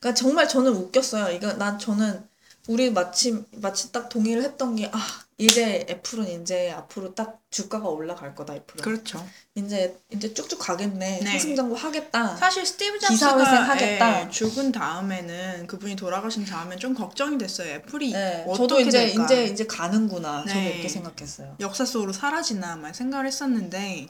[0.00, 1.34] 그러니까 정말 저는 웃겼어요.
[1.36, 2.26] 이거 난 저는
[2.68, 8.34] 우리 마침 마치 딱 동의를 했던 게 아 이제 애플은 이제 앞으로 딱 주가가 올라갈
[8.34, 8.82] 거다 애플은.
[8.82, 9.24] 그렇죠.
[9.54, 11.20] 이제 이제 쭉쭉 가겠네.
[11.20, 11.30] 네.
[11.30, 12.36] 승승장구 하겠다.
[12.36, 14.26] 사실 스티브 잡스가 하겠다.
[14.26, 17.74] 예, 죽은 다음에는 그분이 돌아가신 다음에 좀 걱정이 됐어요.
[17.74, 19.24] 애플이 네, 어떻게 저도 이제 될까?
[19.24, 20.44] 이제 이제 가는구나.
[20.46, 20.74] 저도 네.
[20.74, 21.56] 이렇게 생각했어요.
[21.60, 24.06] 역사 속으로 사라지나 막 생각을 했었는데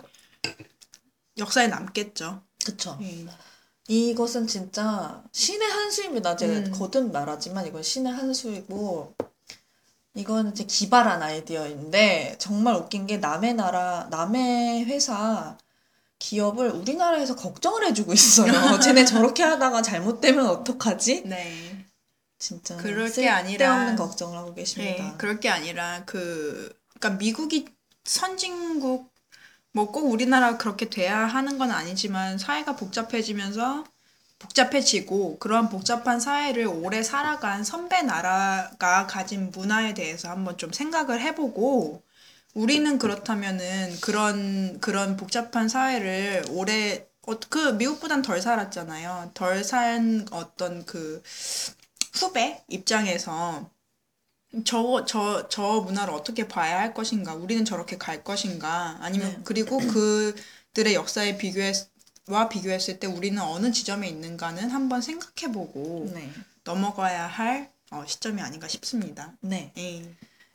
[1.38, 2.42] 역사에 남겠죠.
[3.02, 3.26] 예.
[3.88, 6.36] 이것은 진짜 신의 한 수입니다.
[6.36, 6.72] 제가 음.
[6.72, 9.14] 거듭 말하지만 이건 신의 한 수이고
[10.14, 15.56] 이건 이제 기발한 아이디어인데 정말 웃긴 게 남의 나라 남의 회사
[16.20, 18.52] 기업을 우리나라에서 걱정을 해주고 있어요.
[18.80, 21.22] 쟤네 저렇게 하다가 잘못되면 어떡하지?
[21.26, 21.84] 네.
[22.38, 25.04] 진짜 그럴 게 아니라- 걱정을 하고 계십니다.
[25.04, 27.66] 네, 그럴 게 아니라 그 그러니까 미국이
[28.04, 29.12] 선진국
[29.72, 33.84] 뭐 꼭 우리나라 그렇게 돼야 하는 건 아니지만 사회가 복잡해지면서
[34.38, 42.02] 복잡해지고 그러한 복잡한 사회를 오래 살아간 선배 나라가 가진 문화에 대해서 한번 좀 생각을 해보고
[42.54, 49.32] 우리는 그렇다면은 그런 그런 복잡한 사회를 오래 어, 그 미국보단 덜 살았잖아요.
[49.34, 51.22] 덜 산 어떤 그
[52.14, 53.70] 후배 입장에서
[54.64, 59.40] 저, 저, 저 문화를 어떻게 봐야 할 것인가, 우리는 저렇게 갈 것인가, 아니면, 네.
[59.44, 61.74] 그리고 그들의 역사에 비교했,
[62.28, 66.30] 와 비교했을 때 우리는 어느 지점에 있는가는 한번 생각해보고 네.
[66.64, 69.32] 넘어가야 할 어, 시점이 아닌가 싶습니다.
[69.40, 69.72] 네.
[69.76, 70.10] 예.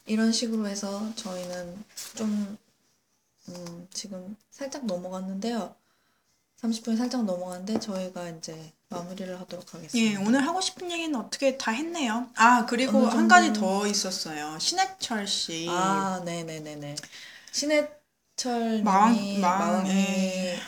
[0.08, 1.84] 이런 식으로 해서 저희는
[2.16, 2.58] 좀
[3.50, 5.76] 음, 지금 살짝 넘어갔는데요.
[6.62, 10.22] 30분이 살짝 넘어갔는데 저희가 이제 마무리를 하도록 예, 하겠습니다.
[10.22, 12.28] 오늘 하고 싶은 얘기는 어떻게 다 했네요.
[12.36, 14.58] 아, 그리고 한 가지 더 있었어요.
[14.60, 15.68] 신해철 씨.
[15.70, 16.96] 아, 네네네네.
[17.52, 20.60] 신해철님이 마왕- 마왕, 마왕이 예.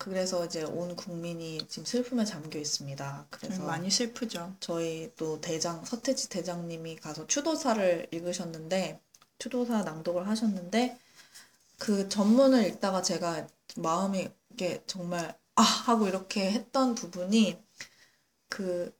[0.00, 3.26] 그래서 이제 온 국민이 지금 슬픔에 잠겨 있습니다.
[3.28, 4.56] 그래서 많이 슬프죠.
[4.58, 8.98] 저희 또 대장 서태지 대장님이 가서 추도사를 읽으셨는데
[9.38, 10.98] 추도사 낭독을 하셨는데
[11.78, 17.62] 그 전문을 읽다가 제가 마음이 이게 정말 아 하고 이렇게 했던 부분이
[18.48, 18.94] 그그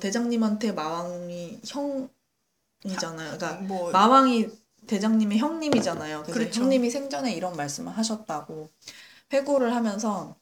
[0.00, 3.38] 대장님한테 마왕이 형이잖아요.
[3.38, 4.50] 그러니까 뭐, 마왕이
[4.88, 6.24] 대장님의 형님이잖아요.
[6.24, 6.62] 그래서 그렇죠.
[6.62, 8.70] 형님이 생전에 이런 말씀을 하셨다고
[9.32, 10.36] 회고를 하면서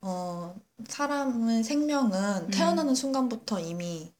[0.00, 0.56] 어
[0.88, 2.50] 사람의 생명은 음.
[2.50, 4.12] 태어나는 순간부터 이미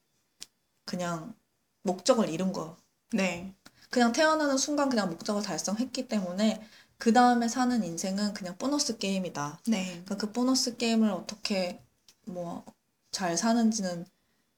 [0.85, 1.35] 그냥
[1.83, 2.76] 목적을 이룬 거.
[3.12, 3.55] 네.
[3.90, 6.66] 그냥 태어나는 순간 그냥 목적을 달성했기 때문에
[6.98, 9.62] 그 다음에 사는 인생은 그냥 보너스 게임이다.
[9.68, 9.87] 네.
[9.87, 11.83] 그러니까 그 보너스 게임을 어떻게
[12.26, 12.64] 뭐
[13.12, 14.07] 잘 사는지는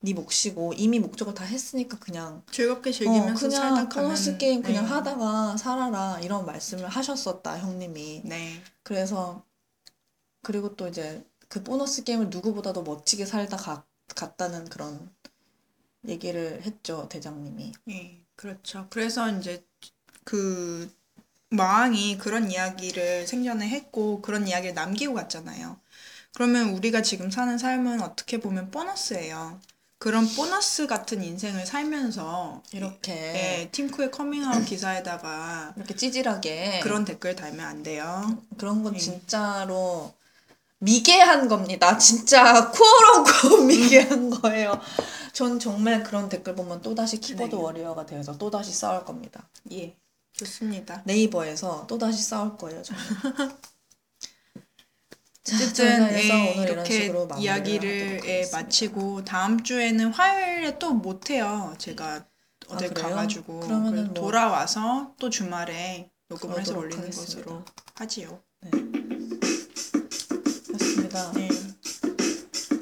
[0.04, 4.62] 네 몫이고 이미 목적을 다 했으니까 그냥 즐겁게 어, 즐기면서 그냥 살다 가면 보너스 게임
[4.62, 4.90] 그냥 네.
[4.90, 8.62] 하다가 살아라 이런 말씀을 하셨었다 형님이 네.
[8.82, 9.42] 그래서
[10.42, 15.10] 그리고 또 이제 그 보너스 게임을 누구보다도 멋지게 살다 가, 갔다는 그런
[16.06, 18.86] 얘기를 했죠 대장님이 예, 그렇죠.
[18.90, 19.64] 그래서 이제
[20.24, 20.92] 그
[21.48, 25.80] 마왕이 그런 이야기를 생전에 했고 그런 이야기를 남기고 갔잖아요.
[26.34, 29.60] 그러면 우리가 지금 사는 삶은 어떻게 보면 보너스예요.
[29.98, 37.34] 그런 보너스 같은 인생을 살면서 이렇게 예, 팀 쿡의 커밍아웃 기사에다가 이렇게 찌질하게 그런 댓글
[37.34, 38.38] 달면 안 돼요.
[38.58, 38.98] 그런 건 예.
[38.98, 40.12] 진짜로
[40.78, 41.96] 미개한 겁니다.
[41.96, 44.78] 진짜 코어로코 미개한 거예요.
[45.32, 47.60] 전 정말 그런 댓글 보면 또다시 키보드 네.
[47.60, 49.48] warrior가 되어서 또다시 싸울 겁니다.
[49.72, 49.96] 예,
[50.32, 51.02] 좋습니다.
[51.06, 53.00] 네이버에서 또다시 싸울 거예요, 저는.
[55.44, 58.48] 자, 어쨌든 예, 이렇게 이야기를 예.
[58.50, 61.74] 마치고 다음 주에는 화요일에 또 못해요.
[61.76, 62.24] 제가
[62.68, 62.94] 어딜 아?
[62.94, 67.34] 가가지고 그래서 뭐- 돌아와서 또 주말에 녹음을 해서 올리는 하겠습니다.
[67.44, 67.62] 것으로
[67.94, 68.40] 하지요.
[70.66, 71.30] 그렇습니다.
[71.32, 71.48] 네.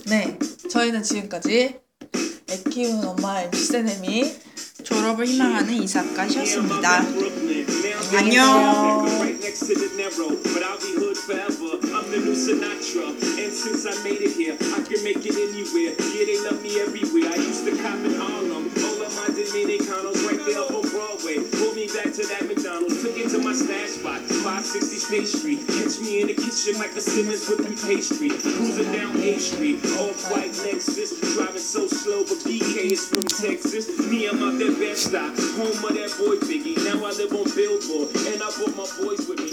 [0.07, 0.39] 네,
[0.71, 1.81] 저희는 지금까지
[2.51, 4.37] 애 키우는 엄마 MC 세네미
[4.85, 7.03] 졸업을 희망하는 이사까셨습니다.
[8.17, 9.02] 안녕.
[9.53, 11.77] To the narrow, but I'll be hood forever.
[11.95, 15.93] I'm the new Sinatra, and since I made it here, I can make it anywhere.
[15.93, 17.31] Yeah, they love me everywhere.
[17.31, 20.82] I used to cop in Harlem, all of my Dominicanos right there
[21.23, 21.43] Broadway.
[21.51, 25.61] Pulled me back to that McDonald's, took it to my stash spot, 560 State Street.
[25.67, 30.31] Catch me in the kitchen, like Michael Simmons whipping pastry, cruising down A Street, off
[30.31, 33.87] white Lexus, driving so slow, but BK is from Texas.
[34.11, 36.77] Me, I'm out there best stop, home of that boy Biggie.
[36.85, 39.53] Now I live on Billboard, and I brought my boys with me.